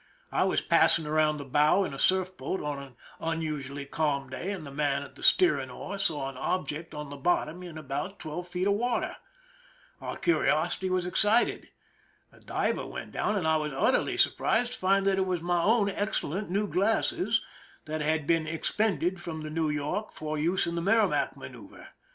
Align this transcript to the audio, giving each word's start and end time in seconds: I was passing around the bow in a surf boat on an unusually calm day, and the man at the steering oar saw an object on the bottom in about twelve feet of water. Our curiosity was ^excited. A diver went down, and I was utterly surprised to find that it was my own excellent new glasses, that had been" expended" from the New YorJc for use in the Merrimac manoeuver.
I 0.31 0.45
was 0.45 0.61
passing 0.61 1.05
around 1.05 1.37
the 1.37 1.45
bow 1.45 1.83
in 1.83 1.93
a 1.93 1.99
surf 1.99 2.35
boat 2.35 2.59
on 2.63 2.81
an 2.81 2.95
unusually 3.19 3.85
calm 3.85 4.31
day, 4.31 4.51
and 4.51 4.65
the 4.65 4.71
man 4.71 5.03
at 5.03 5.15
the 5.15 5.21
steering 5.21 5.69
oar 5.69 5.99
saw 5.99 6.27
an 6.27 6.37
object 6.37 6.95
on 6.95 7.11
the 7.11 7.17
bottom 7.17 7.61
in 7.61 7.77
about 7.77 8.17
twelve 8.17 8.47
feet 8.47 8.65
of 8.65 8.73
water. 8.73 9.17
Our 10.01 10.17
curiosity 10.17 10.89
was 10.89 11.05
^excited. 11.07 11.67
A 12.33 12.39
diver 12.39 12.87
went 12.87 13.11
down, 13.11 13.35
and 13.35 13.47
I 13.47 13.57
was 13.57 13.73
utterly 13.75 14.17
surprised 14.17 14.73
to 14.73 14.79
find 14.79 15.05
that 15.05 15.19
it 15.19 15.27
was 15.27 15.43
my 15.43 15.61
own 15.61 15.87
excellent 15.87 16.49
new 16.49 16.65
glasses, 16.67 17.43
that 17.85 18.01
had 18.01 18.25
been" 18.25 18.47
expended" 18.47 19.21
from 19.21 19.41
the 19.41 19.51
New 19.51 19.71
YorJc 19.71 20.13
for 20.13 20.35
use 20.35 20.65
in 20.65 20.73
the 20.73 20.81
Merrimac 20.81 21.35
manoeuver. 21.37 21.89